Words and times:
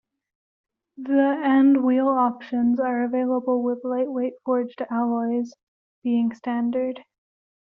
The 0.97 1.39
and 1.43 1.83
wheel 1.85 2.07
options 2.07 2.79
are 2.79 3.03
available 3.03 3.61
with 3.61 3.83
lightweight 3.83 4.33
forged 4.43 4.81
alloys 4.89 5.53
being 6.01 6.33
standard. 6.33 7.05